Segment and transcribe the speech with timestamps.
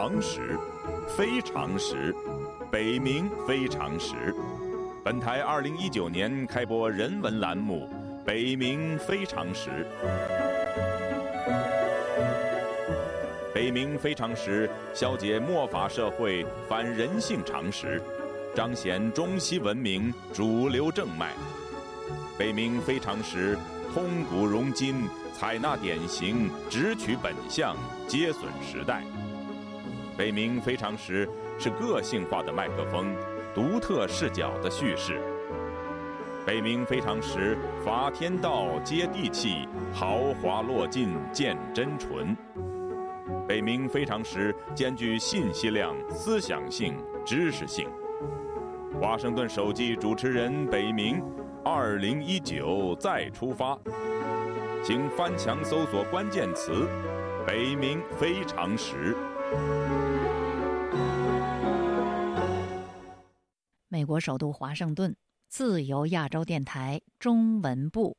[0.00, 0.56] 常识、
[1.08, 2.14] 非常识、
[2.70, 4.32] 北冥非常识。
[5.04, 7.90] 本台二零一九年开播人文栏目
[8.24, 9.70] 《北冥非常识》。
[13.52, 18.00] 北冥非常识消解末法社会反人性常识，
[18.54, 21.32] 彰显中西文明主流正脉。
[22.38, 23.58] 北冥非常识
[23.92, 27.76] 通古融今，采纳典型，直取本相，
[28.06, 29.02] 接损时代。
[30.18, 31.28] 北冥非常时
[31.60, 33.14] 是个性化的麦克风。
[33.54, 35.20] 独特视角的叙事。
[36.44, 42.36] 北冥非常时，法天道接地气，豪华落尽见真纯。
[43.46, 47.88] 北冥非常时兼具信息量、思想性、知识性。
[49.00, 51.22] 华盛顿首季主持人北冥，
[51.64, 53.78] 二零一九再出发，
[54.82, 56.88] 请翻墙搜索关键词
[57.46, 59.16] “北冥非常时”。
[63.88, 65.16] 美国首都华盛顿，
[65.48, 68.16] 自由亚洲电台中文部，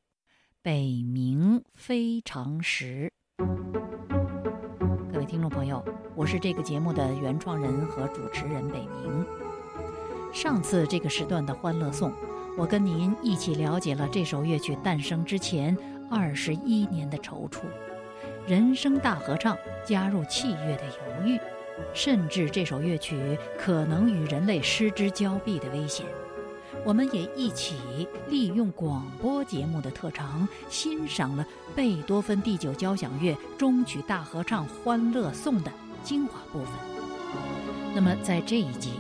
[0.62, 3.14] 北冥非常时。
[5.12, 5.84] 各位听众朋友，
[6.16, 9.26] 我是这个节目的原创人和主持人北冥。
[10.34, 12.12] 上次这个时段的《欢乐颂》，
[12.58, 15.78] 我跟您一起了解了这首乐曲诞生之前
[16.10, 17.62] 二十一年的踌躇，
[18.50, 19.56] 人声大合唱
[19.86, 21.40] 加入器乐的犹豫。
[21.94, 26.04] 甚至这首乐曲可能与人类失之交臂的危险，
[26.84, 35.72] 我们也一起利用广播节目的特长，欣赏了贝多芬第九交响乐终曲大合唱《欢乐颂》的
[36.04, 36.74] 精华部分。
[37.94, 38.94] 那么，在这一集，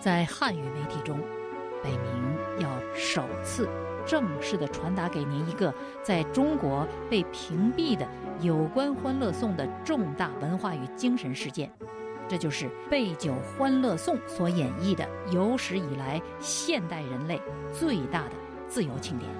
[0.00, 1.20] 在汉语媒体中，
[1.84, 3.68] 北冥要首次
[4.10, 5.72] 正式的传达给您一个
[6.02, 8.04] 在中国被屏蔽的
[8.42, 11.70] 有关《欢乐颂》的重大文化与精神事件。
[12.28, 17.40] 这就是《贝九欢乐颂》所演绎的有史以来现代人类
[17.72, 18.32] 最大的
[18.68, 19.30] 自由庆典。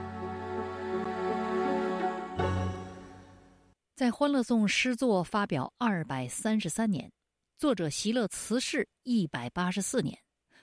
[3.96, 7.10] 在《欢乐颂》诗作发表二百三十三年，
[7.58, 10.16] 作者席勒辞世一百八十四年，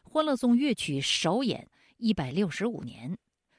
[0.09, 3.17] 《欢乐颂》乐曲首演一百六十五年，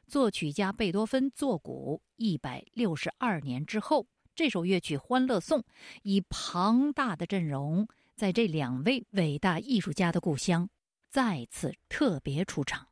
[0.09, 5.61] 作曲家贝多芬作古一百六十二年之后，这首乐曲《欢乐颂》
[6.03, 7.87] 以庞大的阵容。
[8.17, 10.71] 在这两位伟大艺术家的故乡，
[11.11, 12.89] 再次特别出场。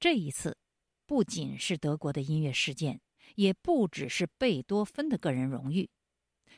[0.00, 0.56] 这一次，
[1.04, 3.02] 不仅是德国的音乐事件，
[3.34, 5.90] 也不只是贝多芬的个人荣誉。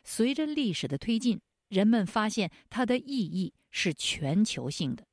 [0.04, 5.04] 随着历史的推进，人们发现它的意义是全球性的。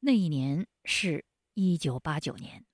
[0.00, 1.24] 那一年是
[1.58, 2.66] 一九八九年，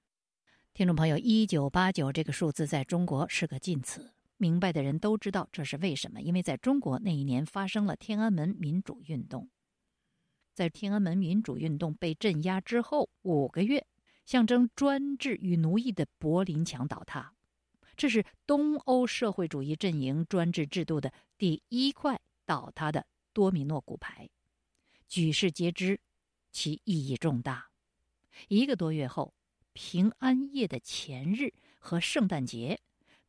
[0.74, 4.12] 听众朋友，一九八九这个数字在中国是个近词。
[4.38, 9.48] 明白的人都知道这是为什么，因为在中国那一年发生了天安门民主运动。
[10.52, 13.86] 在天安门民主运动被镇压之后五个月，
[14.26, 17.34] 象征专制与奴役的柏林墙倒塌，
[17.96, 24.28] 这是东欧社会主义阵营专制制度的第一块倒塌的多米诺骨牌，
[25.06, 26.00] 举世皆知，
[26.50, 27.68] 其意义重大。
[28.48, 29.34] 一个多月后，
[29.72, 32.80] 平安夜的前日和圣诞节。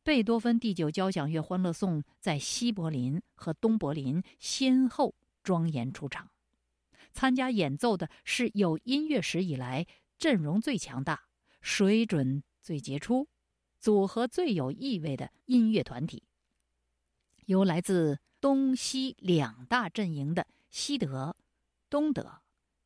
[0.02, 6.30] 贝多芬第九交响乐《欢乐颂》在西柏林和东柏林先后庄严出场，
[7.12, 9.86] 参加演奏的是有音乐史以来
[10.18, 11.24] 阵容最强大、
[11.62, 13.26] 水准最杰出、
[13.78, 16.22] 组合最有意味的音乐团体，
[17.46, 21.34] 由来自东西两大阵营的西德、
[21.88, 22.42] 东德、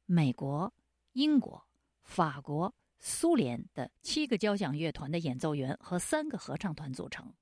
[0.07, 0.73] 美国、
[1.15, 1.67] 英国、
[2.09, 2.75] 法国。
[3.01, 7.33] 苏联的七个交响乐团的演奏员和三个合唱团组成，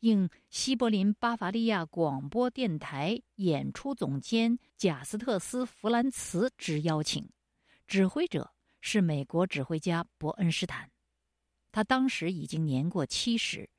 [0.00, 7.26] 应西柏林巴伐利亚广播电台演出总监贾斯特斯·弗兰茨之邀请，
[7.86, 8.52] 指挥者
[8.82, 10.90] 是美国指挥家伯恩斯坦。
[11.72, 13.70] 他当时已经年过七十，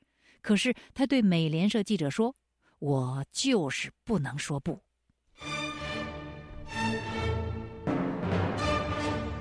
[0.41, 2.35] 可是他对美联社记者说
[2.79, 4.81] ：“我就是不能说不。”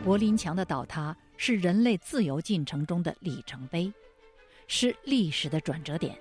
[0.06, 1.14] 柏林墙的倒塌。
[1.36, 3.92] 是人类自由进程中的里程碑，
[4.66, 6.16] 是历史的转折点。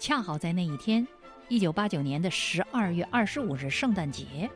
[0.00, 1.06] 恰好在那一天，
[1.46, 4.50] 一九八九年的十二月二十五日圣诞节，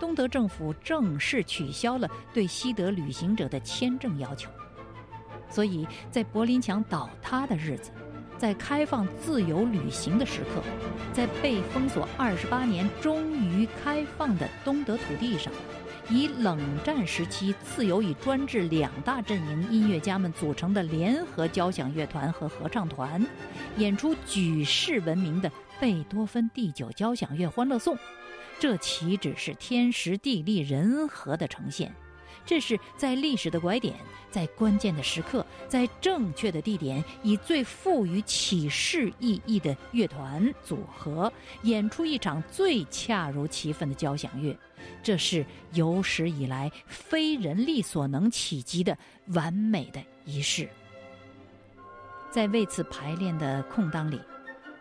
[0.00, 4.50] 东德政府正式取消了对西德旅行者的签证要求。
[5.48, 7.92] 所以在柏林墙倒塌的日子，
[8.36, 10.64] 在开放自由旅行的时刻，
[11.12, 15.52] 在被封锁二十八年终于开放的东德土地上。
[16.10, 23.24] 以冷战时期自由与专制两大阵营音乐家们组成的联合交响乐团和合唱团，
[23.76, 27.94] 演出举世闻名的贝多芬第九交响乐《欢乐颂》，
[28.58, 31.94] 这岂止是天时地利人和的呈现？
[32.48, 33.94] 这是在历史的拐点，
[34.30, 41.30] 在关键的时刻，在正确的地点，以最富于启示意义的乐团组合，
[41.64, 44.56] 演出一场最恰如其分的交响乐。
[45.02, 48.96] 这是有史以来非人力所能企及的
[49.26, 50.66] 完美的仪式。
[52.30, 54.18] 在为此排练的空档里，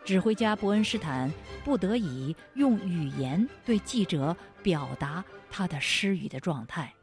[0.05, 1.29] 指挥家伯恩斯坦
[1.65, 5.21] 不得已用语言对记者表达
[5.51, 6.93] 他的失语的状态。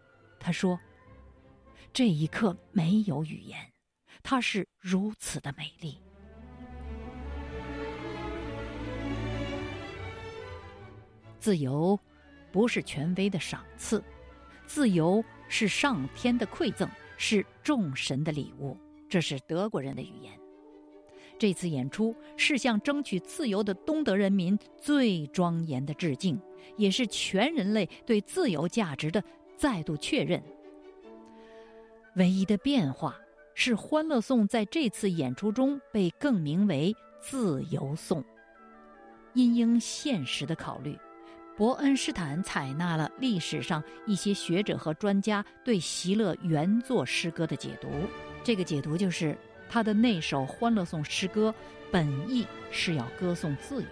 [0.44, 0.78] 他说
[1.90, 3.58] ：“这一刻没有语言，
[4.22, 5.96] 它是如此的美丽。
[11.38, 11.98] 自由
[12.52, 14.04] 不是权威的赏赐，
[14.66, 16.86] 自由是上天的馈赠，
[17.16, 18.76] 是众神的礼物。
[19.08, 20.38] 这是德国人的语言。
[21.38, 26.38] 这次演出是向争取自由的东德人民最庄严的致敬，
[26.76, 29.24] 也是全人类对自由价值的。”
[29.56, 30.42] 再度确认，
[32.16, 33.16] 唯一的变化
[33.54, 38.20] 是《欢乐颂》在这次演出中被更名为《自由颂》。
[39.32, 40.98] 因应现实的考虑，
[41.56, 47.88] 伯恩斯坦采纳了历史上一些学者和专家对席勒原作诗歌的解读。
[48.42, 49.36] 这个解读就是，
[49.68, 51.52] 他的那首《欢乐颂》诗歌
[51.90, 53.88] 本意是要歌颂自由的。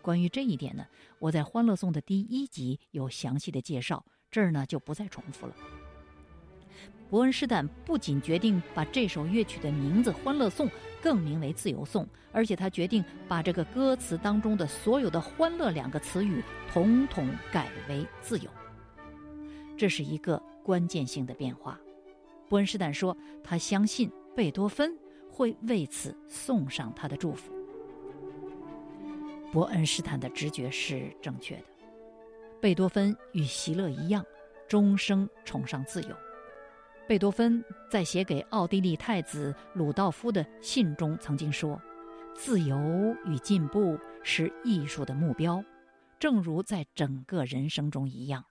[0.00, 0.84] 关于这一点呢，
[1.20, 4.04] 我在《欢乐颂》的第一集有详细的介绍。
[4.32, 5.54] 这儿呢就不再重复了。
[7.08, 10.66] 伯恩斯坦不仅决定把这首乐曲的名字《欢乐颂》
[11.02, 16.42] 更名为《自由颂》，而且他决定把这个歌词当中的所有的“欢乐”两个词语
[16.72, 18.50] 统统改为“自由”。
[19.76, 21.78] 这是一个关键性的变化。
[22.48, 23.14] 伯恩斯坦说，
[23.44, 24.96] 他相信贝多芬
[25.30, 27.52] 会为此送上他的祝福。
[29.52, 31.64] 伯恩斯坦的直觉是正确的。
[32.62, 34.24] 贝多芬与席勒一样，
[34.68, 36.16] 终生崇尚自由。
[37.08, 41.82] 贝多芬在写给奥地利太子鲁道夫的信中曾经说
[42.36, 42.78] ：“自由
[43.26, 45.64] 与进步是艺术的目标，
[46.20, 48.44] 正如在整个人生中一样。”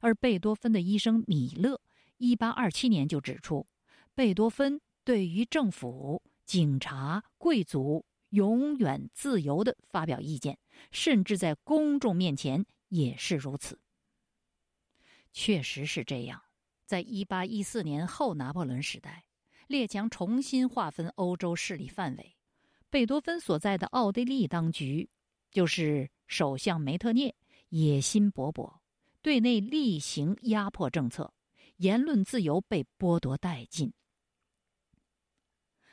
[0.00, 1.80] 而贝多芬的医生米勒
[2.18, 3.66] ，1827年就指出，
[4.14, 10.58] 贝多芬对于政府、警察、贵族永远自由地发表意见，
[10.90, 12.66] 甚至在公众面前。
[12.88, 13.80] 也是如此，
[15.32, 16.42] 确实是这样。
[16.86, 19.24] 在一八一四年后拿破仑时代，
[19.66, 22.36] 列强重新划分欧洲势力范围。
[22.90, 25.08] 贝多芬所在的奥地利当局，
[25.50, 27.34] 就是首相梅特涅，
[27.70, 28.78] 野心勃勃，
[29.22, 31.34] 对内厉行压迫政策，
[31.76, 33.92] 言论自由被剥夺殆尽。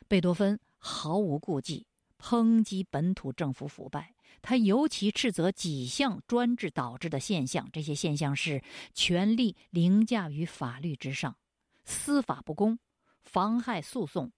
[0.07, 1.87] 贝多芬毫无顾忌，
[2.19, 4.13] 抨击本土政府腐败。
[4.41, 8.63] 他尤其斥责几项专制导致的现象，这些现象是
[8.93, 11.37] 权力凌驾于法律之上，
[11.85, 12.79] 司法不公，
[13.23, 14.31] 妨害诉讼，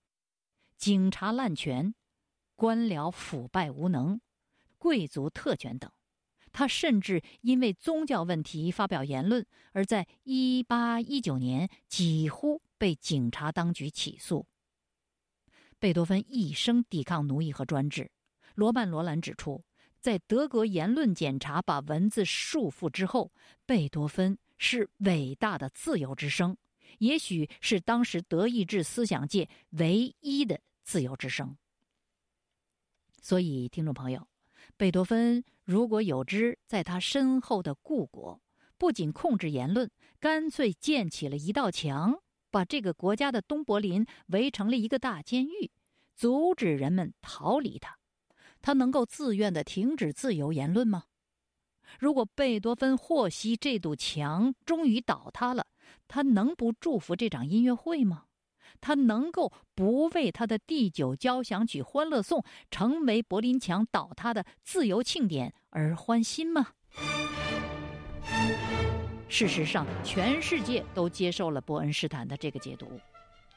[0.78, 1.96] 警察滥权，
[2.58, 4.20] 官僚腐败无能，
[4.78, 5.90] 贵族特权等。
[6.52, 14.46] 他甚至因为宗教问题发表言论，而在一八一九年几乎被警察当局起诉。
[15.80, 18.12] 贝多芬一生抵抗奴役和专制。
[18.56, 19.64] 罗曼·罗兰指出。
[20.04, 23.32] 在德国言论检查把文字束缚之后，
[23.66, 26.58] 贝多芬是伟大的自由之声，
[26.98, 31.56] 也许是当时德意志思想界唯一的自由之声。
[33.22, 34.28] 所以，听众朋友，
[34.76, 38.42] 贝多芬如果有知在他身后的故国，
[38.78, 45.72] 不仅控制言论，干脆建起了一道墙，把这个国家的东柏林围成了一个大监狱，
[46.14, 47.98] 阻止人们逃离他。
[48.64, 51.04] 他能够自愿的停止自由言论吗？
[52.00, 55.68] 如果贝多芬获悉这堵墙终于倒塌了，
[56.08, 58.24] 他能不祝福这场音乐会吗？
[58.80, 62.40] 他能够不为他的第九交响曲《欢乐颂》
[62.72, 66.70] 成为柏林墙倒塌的自由庆典而欢欣吗？
[69.28, 73.00] 事实上，全世界都接受了伯恩斯坦的这个解读。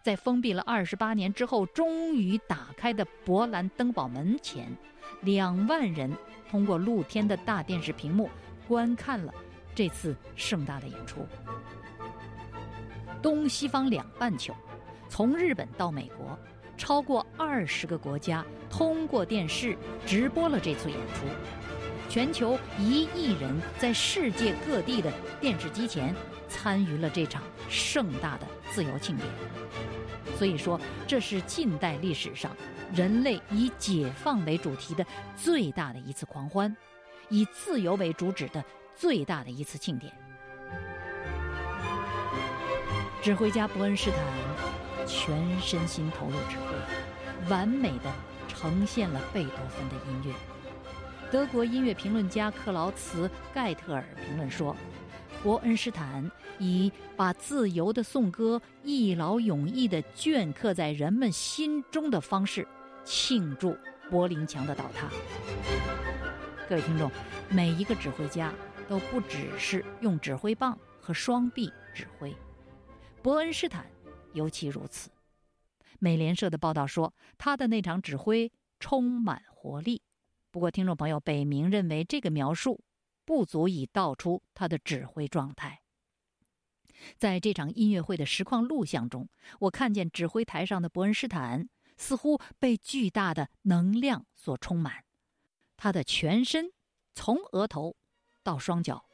[0.02, 4.70] 在封闭了二十八年之后，终于打开的勃兰登堡门前，
[5.22, 6.10] 两万人
[6.50, 8.30] 通过露天的大电视屏幕
[8.68, 9.32] 观看了
[9.74, 11.26] 这次盛大的演出。
[13.22, 14.54] 东西方两半球，
[15.08, 16.38] 从日本到美国，
[16.76, 21.26] 超过二十个国家通过电视直播了这次演出。
[22.08, 26.14] 全球一亿人在世界各地的电视机前
[26.48, 29.28] 参与了这场盛大的自由庆典。
[30.38, 32.54] 所以说，这是近代历史上
[32.94, 35.04] 人类以解放为主题的
[35.36, 36.74] 最大的一次狂欢，
[37.28, 38.64] 以自由为主旨的
[38.94, 40.12] 最大的一次庆典。
[43.22, 48.12] 指挥家伯恩斯坦全身心投入指挥，完美的
[48.46, 50.34] 呈现了贝多芬的音乐。
[51.28, 54.76] 德国音乐评论家克劳茨·盖特尔评论说
[55.42, 62.66] ：“伯恩斯坦以把自由的颂歌一劳永逸地镌刻在人们心中的方式，
[63.06, 63.74] 庆祝
[64.10, 65.08] 柏林墙的倒塌。”
[66.68, 67.10] 各位听众，
[67.48, 68.52] 每一个指挥家
[68.88, 72.34] 都不只是用指挥棒和双臂指挥，
[73.22, 73.86] 伯恩斯坦
[74.34, 75.08] 尤其如此。
[76.00, 80.02] 美联社的报道说，他的那场指挥充满活力。
[80.50, 82.82] 不过，听众朋友，北明认为这个描述
[83.24, 85.82] 不足以道出他的指挥状态。
[87.16, 89.28] 在这场音乐会的实况录像中，
[89.60, 95.04] 我看见指挥台上的伯恩斯坦似乎被巨大的能量所充满，
[95.76, 96.72] 他的全身
[97.14, 97.96] 从额头
[98.42, 99.04] 到双脚，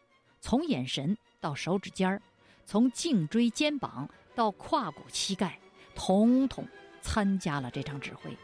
[0.41, 2.23] 从眼神到手指尖儿，
[2.65, 5.59] 从颈椎肩膀到胯骨膝盖，
[5.95, 6.67] 统统
[7.01, 8.37] 参加了这场指挥。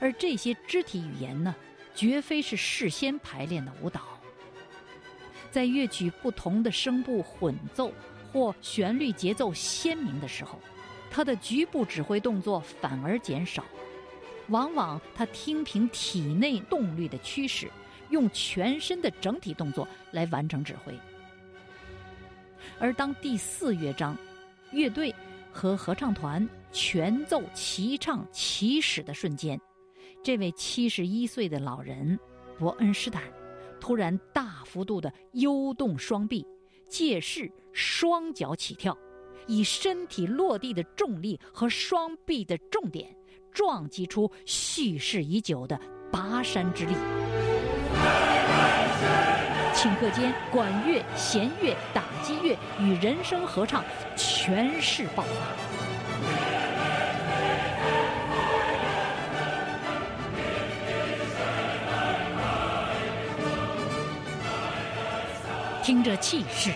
[0.00, 1.54] 而这些肢体语言呢？
[1.94, 4.18] 绝非是事先排练的舞蹈，
[5.50, 7.92] 在乐曲不同的声部混奏
[8.32, 10.58] 或旋律节奏鲜明的时候，
[11.12, 13.62] 他的局部指挥动作反而减少。
[14.48, 17.70] 往往他听凭体内动力的驱使，
[18.10, 20.92] 用全身的整体动作来完成指挥。
[22.78, 24.16] 而当第四乐章，
[24.72, 25.14] 乐队
[25.52, 29.58] 和合唱团全奏齐唱起始的瞬间。
[30.24, 32.18] 这位七十一岁的老人，
[32.58, 33.22] 伯恩斯坦，
[33.80, 36.44] 突然大幅度的悠动双臂，
[36.88, 38.96] 借势双脚起跳，
[39.46, 43.14] 以身体落地的重力和双臂的重点，
[43.52, 45.78] 撞击出蓄势已久的
[46.10, 46.94] 拔山之力。
[49.74, 53.84] 顷刻间，管乐、弦乐、打击乐与人声合唱
[54.16, 55.30] 全势爆发。
[65.82, 66.70] 听着气势，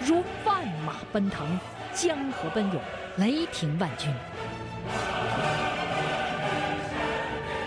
[0.00, 1.46] 如万马奔腾，
[1.94, 2.80] 江河奔涌，
[3.16, 4.10] 雷霆万钧；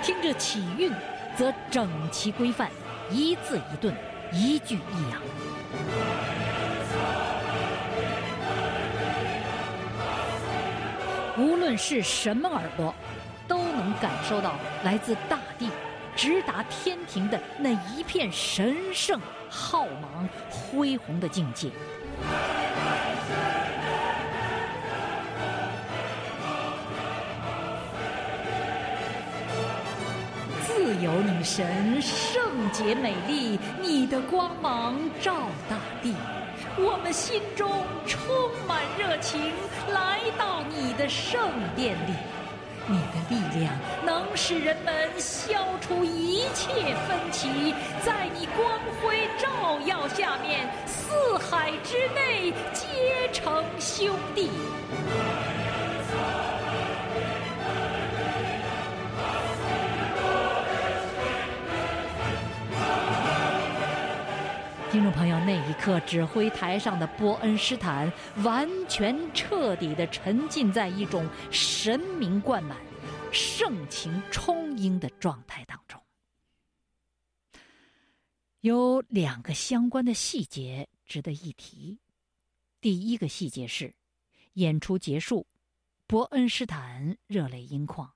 [0.01, 0.91] 听着起韵，
[1.35, 2.69] 则整齐规范，
[3.09, 3.93] 一字一顿，
[4.31, 5.21] 一句一扬。
[11.37, 12.93] 无论是什么耳朵，
[13.47, 15.69] 都能感受到来自大地。
[16.13, 21.69] 直达天庭的那一片神圣、浩茫、恢宏的境界。
[30.91, 36.13] 自由女神，圣洁美丽，你的光芒照大地，
[36.77, 37.71] 我们心中
[38.05, 38.21] 充
[38.67, 39.53] 满热情，
[39.93, 41.39] 来到你的圣
[41.77, 42.13] 殿里。
[42.87, 43.73] 你的力量
[44.05, 54.49] 能使人们消除一切分歧，在你光辉照耀下面，四海之内皆成兄弟。
[65.01, 72.77] 听众朋友，那一刻，指挥台上的波恩斯坦完全彻底的沉浸在一种神明灌满、
[73.31, 75.99] 盛情充盈的状态当中。
[78.59, 81.97] 有两个相关的细节值得一提。
[82.79, 83.95] 第一个细节是，
[84.53, 85.47] 演出结束，
[86.05, 88.13] 伯恩斯坦热泪盈眶，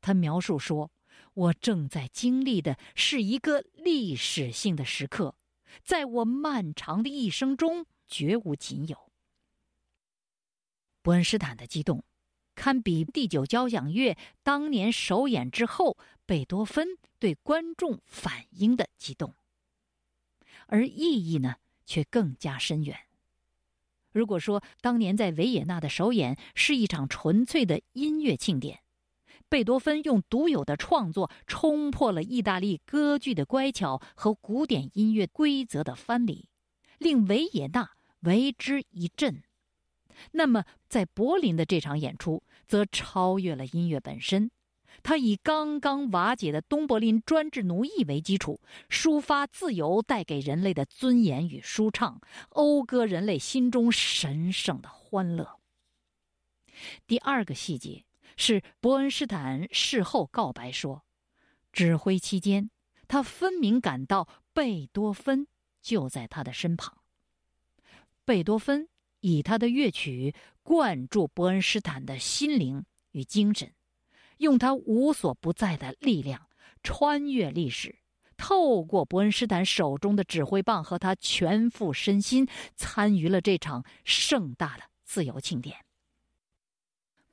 [0.00, 0.90] 他描述说
[1.34, 5.34] ：“我正在经历的是一个历史性的时刻。”
[5.82, 9.10] 在我漫长的一生中，绝无仅有。
[11.02, 12.04] 伯恩斯坦的激动，
[12.54, 16.88] 堪比第九交响乐当年首演之后贝多芬
[17.18, 19.34] 对观众反应的激动，
[20.66, 23.00] 而意义呢，却更加深远。
[24.12, 28.83] 如果说当年在维也纳的首演是一场纯粹的音乐庆典。
[29.54, 36.48] 贝多芬用独有的创作冲破了意大利歌剧的乖巧和古典音乐规则的藩篱，
[36.98, 37.92] 令维也纳
[38.22, 39.44] 为之一振。
[40.32, 44.50] 那么，在柏林的这场演出则超越了音乐本身，
[45.04, 48.58] 他以刚刚瓦解的东柏林专制奴役为基础，
[48.90, 52.20] 抒发自由带给人类的尊严与舒畅，
[52.50, 55.60] 讴歌人类心中神圣的欢乐。
[57.06, 58.04] 第二个细节。
[58.36, 61.04] 是伯恩斯坦事后告白说，
[61.72, 62.70] 指挥期间，
[63.06, 65.46] 他分明感到贝多芬
[65.80, 66.98] 就在他的身旁。
[68.24, 68.88] 贝多芬
[69.20, 73.72] 以他的乐曲灌注伯恩斯坦的心灵与精神，
[74.38, 76.48] 用他无所不在的力量
[76.82, 77.98] 穿越历史，
[78.36, 85.83] 透过伯恩斯坦手中的指挥棒和他全副身心参与了这场盛大的自由庆典。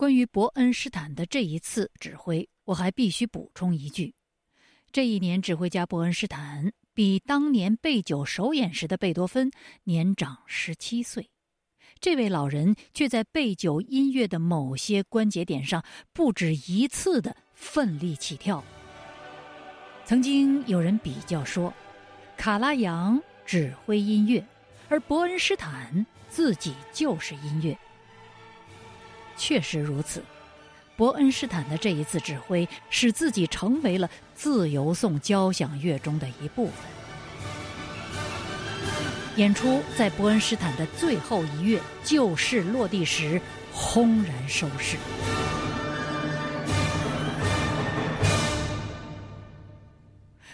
[0.02, 4.16] 关于伯恩斯坦的这一次指挥，我还必须补充一句：
[4.92, 9.52] 这一年，指挥家伯恩斯坦比当年贝九首演时的贝多芬
[9.84, 11.30] 年长十七岁。
[12.00, 18.64] 这位老人却在贝九音乐的某些关节点上不止一次的奋力起跳。
[20.04, 21.72] 曾经有人比较说，
[22.36, 24.44] 卡拉扬指挥音乐，
[24.90, 27.78] 而伯恩斯坦自己就是音乐。
[29.42, 30.24] 确实如此，
[30.96, 36.76] 伯恩斯坦的这一次指挥使自己成为了自由颂交响乐中的一部分。
[39.38, 43.42] 演出在伯恩斯坦的最后一乐就绪落地时，
[43.74, 44.96] 轰然收视。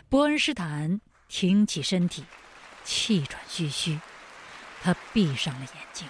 [0.08, 2.24] 伯恩斯坦挺起身体，
[2.86, 4.00] 气喘吁吁，
[4.82, 6.08] 他闭上了眼睛。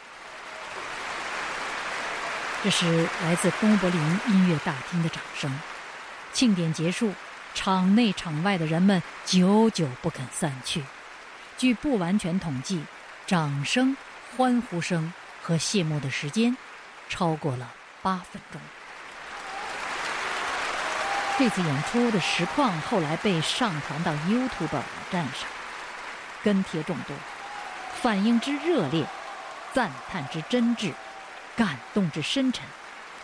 [2.67, 5.49] 这是来自东柏林音乐大厅的掌声。
[6.33, 7.13] 庆典结束，
[7.53, 10.83] 场内场外的人们久久不肯散去。
[11.57, 12.83] 据不完全统计，
[13.25, 13.95] 掌声、
[14.35, 16.57] 欢呼声和谢幕的时间
[17.07, 17.71] 超过了
[18.01, 18.59] 八分钟。
[21.39, 25.47] 这次演出的实况后来被上传到 YouTube 网站上，
[26.43, 27.15] 跟帖众多，
[28.01, 29.05] 反应之热烈，
[29.71, 30.91] 赞叹之真挚。
[31.57, 32.63] 感动之深沉，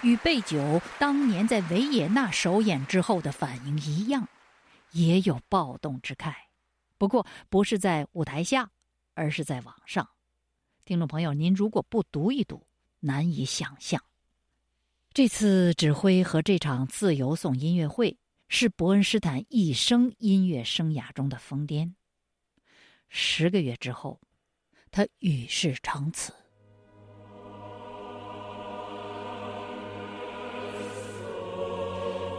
[0.02, 4.28] 与贝九当年在维也纳首演之后的反应一样，
[4.92, 6.34] 也有暴动之慨。
[6.98, 8.72] 不过不是在舞台下，
[9.14, 10.10] 而是在网上。
[10.84, 12.66] 听众朋友，您如果不读一读，
[13.02, 14.04] 难以想象。
[15.14, 18.18] 这次指挥和这场自由颂音乐会
[18.48, 21.94] 是伯恩斯坦一生音乐生涯中的疯癫。
[23.10, 24.20] 十个月之后，
[24.90, 26.34] 他与世长辞。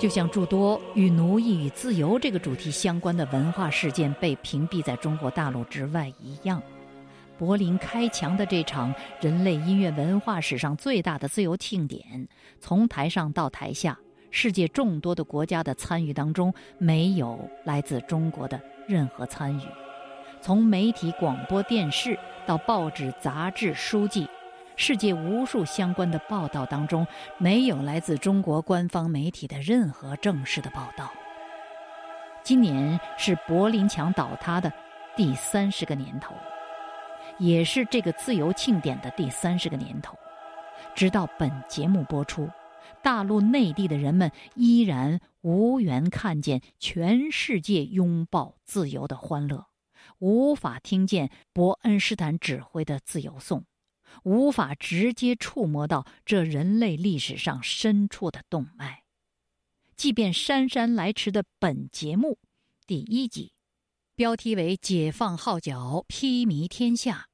[0.04, 6.62] 就像诸多与奴役与自由这个主题相关的文化事件被屏蔽在中国大陆之外一样，
[7.38, 12.28] 柏林开墙的这场人类音乐文化史上最大的自由庆典，
[12.60, 13.98] 从台上到台下，
[14.30, 19.62] 世界众多的国家的参与当中，没有来自中国的任何参与。
[20.42, 24.28] 从媒体、广播电视到报纸、杂志、书籍。
[24.76, 27.06] 世界无数相关的报道当中，
[27.38, 31.12] 没有来自中国官方媒体的任何正式的报道。
[32.42, 34.72] 今年是柏林墙倒塌的
[35.16, 36.34] 第三十个年头，
[37.38, 40.16] 也是这个自由庆典的第三十个年头。
[40.94, 42.50] 直到本节目播出，
[43.00, 49.66] 大陆内地的人们依然无缘看见全世界拥抱自由的欢乐，
[50.18, 53.64] 无法听见伯恩斯坦指挥的自由颂。
[54.22, 59.02] 无法直接触摸到这人类历史上深处的动脉，
[59.96, 62.38] 即便姗姗来迟的本节目
[62.86, 63.52] 第一集，
[64.14, 67.28] 标题为“解放号角披靡天下”，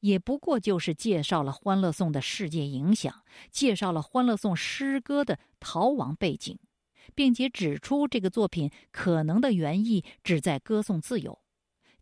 [0.00, 6.58] 也不过就是介绍了《欢乐颂》的世界影响，介绍了《欢乐颂》诗歌的逃亡背景，
[7.14, 11.40] 并且指出这个作品可能的原意旨在歌颂自由。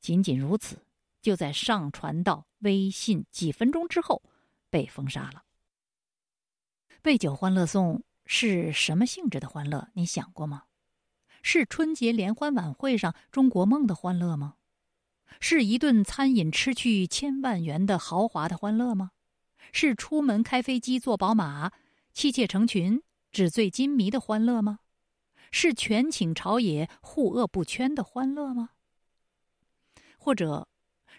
[0.01, 0.85] 仅仅如此。
[1.25, 4.23] 就在上传到微信几分钟之后，
[4.69, 5.45] 被封杀了。
[7.01, 9.89] 备酒欢乐颂是什么性质的欢乐？
[9.95, 10.65] 你想过吗？
[11.43, 14.57] 是春节联欢晚会上中国梦的欢乐吗？
[15.41, 19.13] 是一顿餐饮吃去千万元的豪华的欢乐吗？
[19.73, 21.73] 是出门开飞机坐宝马，
[22.13, 24.81] 妻妾成群，纸醉金迷的欢乐吗？
[25.51, 28.73] 是权倾朝野，护恶不圈的欢乐吗？
[30.19, 30.69] 或者？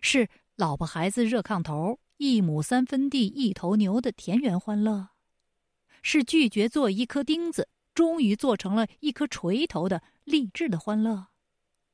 [0.06, 5.08] 是老婆孩子热炕头，一亩三分地一头牛的田园欢乐；
[6.04, 11.30] 是拒绝做一颗钉子，终于做成了一颗锤头的励志的欢乐；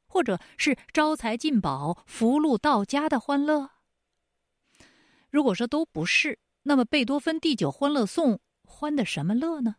[0.08, 3.70] 或者是招财进宝、福禄到家的欢乐。
[5.30, 9.78] 如果说都不是，那么贝多芬第九欢乐颂欢的什么乐呢？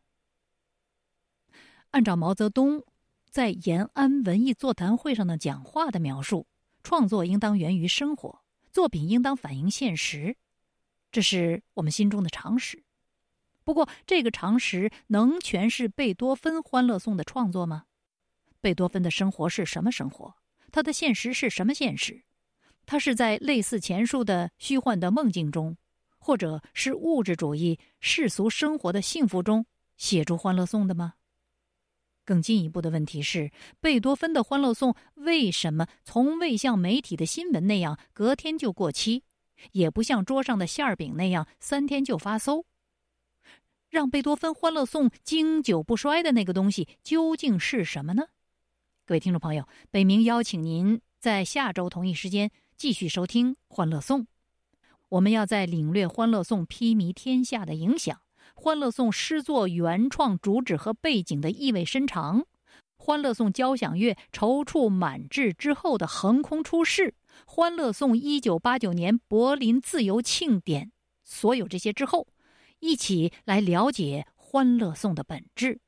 [1.90, 2.83] 按照毛泽东
[3.29, 6.47] 在延安文艺座谈会上的讲话的描述。
[6.83, 10.37] 创作应当源于生活，作品应当反映现实，
[11.11, 12.83] 这是我们心中的常识。
[13.64, 17.85] 不过，这个常识能诠释贝多芬《欢乐颂》的创作吗？
[18.61, 20.35] 贝多芬的生活是什么生活？
[20.73, 22.25] 他的现实是什么现实？
[22.87, 25.77] 他是在类似前述的虚幻的梦境中，
[26.18, 29.64] 或者是物质主义世俗生活的幸福中
[29.97, 31.14] 写出《欢乐颂》的吗？
[32.25, 39.25] 更进一步的问题是，贝多芬的《欢乐颂》为什么从未像媒体的新闻那样隔天就过期，
[39.73, 42.65] 也不像桌上的馅儿饼那样三天就发馊？
[43.91, 48.25] 让贝多芬《欢乐颂》经久不衰的那个东西究竟是什么呢？
[49.05, 54.21] 各位听众朋友，北明邀请您在下周同一时间继续收听《欢乐颂》。
[55.11, 58.17] 我们要在领略《欢乐颂》披靡天下的影响。
[58.64, 62.42] 《欢乐颂》诗作原创主旨和背景的意味深长，
[62.96, 67.09] 《欢乐颂》交响乐踌躇满志之后的横空出世，
[67.44, 70.92] 《欢乐颂》一九八九年柏林自由庆典，
[71.25, 72.29] 所有这些之后，
[72.79, 75.81] 一起来了解《欢乐颂》的本质，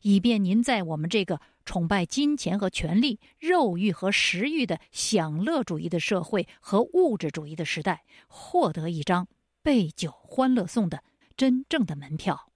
[0.00, 9.28] 以便您在我们这个崇拜金钱和权力、肉欲和食欲的享乐主义的社会和物质主义的时代，获得一张
[9.62, 11.04] 背酒欢乐颂的。
[11.36, 12.48] 真正的门票。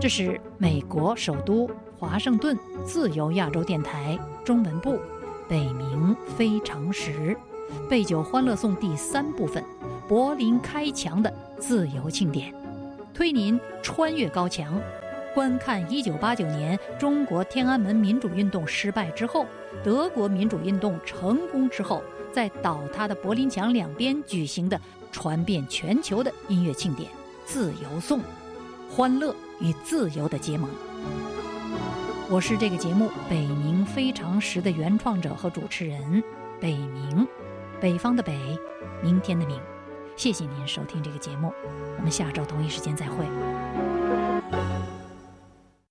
[0.00, 2.56] 这是美国首都华盛顿
[2.86, 4.98] 自由亚洲电台中文部
[5.46, 7.36] 北冥非常时
[7.88, 9.62] 备酒欢乐颂第三部分
[10.08, 12.54] 柏林开墙的自由庆典，
[13.12, 14.80] 推您穿越高墙，
[15.34, 19.44] 观看一九八九年中国天安门民主运动失败之后，
[19.84, 22.02] 德国民主运动成功之后，
[22.32, 24.80] 在倒塌的柏林墙两边举行的。
[25.12, 27.10] 传遍全球的音乐庆典
[27.44, 28.20] 《自由颂》，
[28.88, 30.70] 欢乐与自由的结盟。
[32.28, 36.22] 我是这个节目《北冥非常时》的原创者和主持人
[36.60, 37.26] 北冥，
[37.80, 38.58] 北方的北，
[39.02, 39.60] 明天的明。
[40.16, 41.52] 谢谢您收听这个节目，
[41.96, 43.89] 我们下周同一时间再会。